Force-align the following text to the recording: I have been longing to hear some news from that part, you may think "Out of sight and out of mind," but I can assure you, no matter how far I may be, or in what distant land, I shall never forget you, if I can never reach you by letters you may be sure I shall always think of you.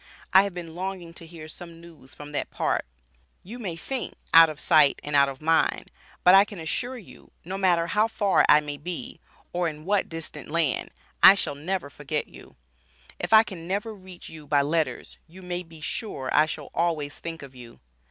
I 0.33 0.41
have 0.45 0.55
been 0.55 0.73
longing 0.73 1.13
to 1.13 1.27
hear 1.27 1.47
some 1.47 1.79
news 1.79 2.15
from 2.15 2.31
that 2.31 2.49
part, 2.49 2.85
you 3.43 3.59
may 3.59 3.75
think 3.75 4.15
"Out 4.33 4.49
of 4.49 4.59
sight 4.59 4.99
and 5.03 5.15
out 5.15 5.29
of 5.29 5.43
mind," 5.43 5.91
but 6.23 6.33
I 6.33 6.43
can 6.43 6.59
assure 6.59 6.97
you, 6.97 7.29
no 7.45 7.55
matter 7.55 7.85
how 7.85 8.07
far 8.07 8.43
I 8.49 8.61
may 8.61 8.77
be, 8.77 9.19
or 9.53 9.67
in 9.67 9.85
what 9.85 10.09
distant 10.09 10.49
land, 10.49 10.89
I 11.21 11.35
shall 11.35 11.53
never 11.53 11.91
forget 11.91 12.27
you, 12.27 12.55
if 13.19 13.31
I 13.31 13.43
can 13.43 13.67
never 13.67 13.93
reach 13.93 14.27
you 14.27 14.47
by 14.47 14.63
letters 14.63 15.19
you 15.27 15.43
may 15.43 15.61
be 15.61 15.81
sure 15.81 16.31
I 16.33 16.47
shall 16.47 16.71
always 16.73 17.19
think 17.19 17.43
of 17.43 17.53
you. 17.53 17.79